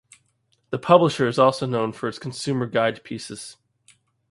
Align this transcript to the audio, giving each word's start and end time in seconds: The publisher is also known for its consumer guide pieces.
The 0.71 0.79
publisher 0.79 1.27
is 1.27 1.37
also 1.37 1.67
known 1.67 1.93
for 1.93 2.09
its 2.09 2.17
consumer 2.17 2.65
guide 2.65 3.03
pieces. 3.03 3.57